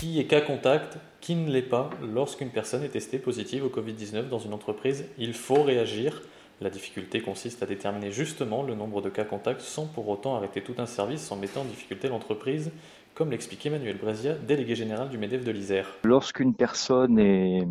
[0.00, 4.30] Qui est cas contact, qui ne l'est pas lorsqu'une personne est testée positive au Covid-19
[4.30, 6.22] dans une entreprise Il faut réagir.
[6.62, 10.62] La difficulté consiste à déterminer justement le nombre de cas contacts sans pour autant arrêter
[10.62, 12.72] tout un service sans mettre en difficulté l'entreprise,
[13.14, 15.98] comme l'expliquait Emmanuel Brésia, délégué général du MEDEF de l'Isère.
[16.04, 17.68] Lorsqu'une personne est,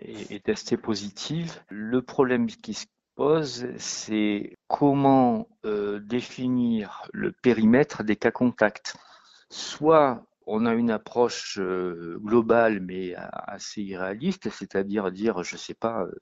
[0.00, 8.14] est, testée positive, le problème qui se pose, c'est comment euh, définir le périmètre des
[8.14, 8.94] cas contacts.
[9.50, 15.74] Soit on a une approche euh, globale mais assez irréaliste, c'est-à-dire dire, je ne sais
[15.74, 16.12] pas, euh,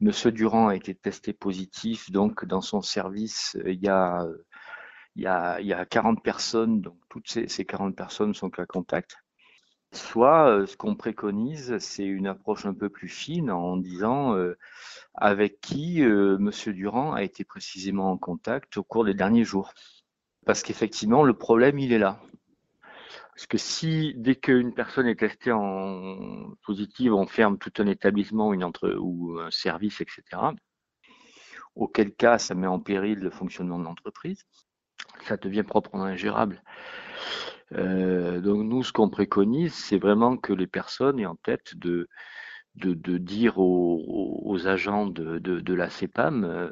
[0.00, 4.26] Monsieur Durand a été testé positif, donc dans son service, il y a,
[5.14, 8.50] il y a, il y a 40 personnes, donc toutes ces, ces 40 personnes sont
[8.50, 9.16] cas contact.
[9.92, 14.36] Soit euh, ce qu'on préconise, c'est une approche un peu plus fine en disant
[15.14, 19.72] avec qui Monsieur Durand a été précisément en contact au cours des derniers jours.
[20.44, 22.20] Parce qu'effectivement, le problème, il est là.
[23.34, 28.52] Parce que si, dès qu'une personne est testée en positive, on ferme tout un établissement
[28.52, 30.22] une ou un service, etc.,
[31.74, 34.44] auquel cas ça met en péril le fonctionnement de l'entreprise,
[35.22, 36.62] ça devient proprement ingérable.
[37.72, 42.08] Euh, donc nous, ce qu'on préconise, c'est vraiment que les personnes aient en tête de,
[42.76, 46.70] de, de dire aux, aux, agents de, de, de la CEPAM euh,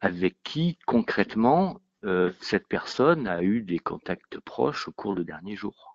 [0.00, 5.56] avec qui concrètement euh, cette personne a eu des contacts proches au cours des derniers
[5.56, 5.90] jours.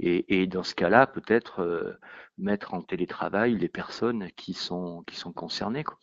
[0.00, 1.98] Et, dans ce cas-là, peut-être euh,
[2.36, 5.82] mettre en télétravail les personnes qui sont, qui sont concernées.
[5.82, 5.98] Quoi.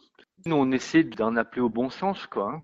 [0.48, 2.56] On essaie d'en appeler au bon sens, quoi.
[2.56, 2.64] Hein.